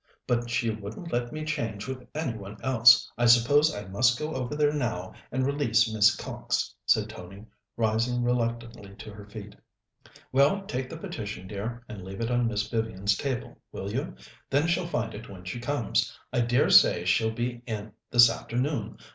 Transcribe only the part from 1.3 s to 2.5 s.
me change with any